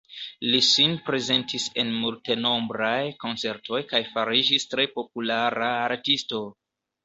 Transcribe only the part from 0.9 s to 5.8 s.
prezentis en multenombraj koncertoj kaj fariĝis tre populara